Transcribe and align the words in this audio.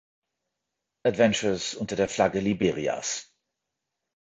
Adventures 1.03 1.75
unter 1.75 1.95
der 1.95 2.09
Flagge 2.09 2.39
Liberias. 2.39 3.31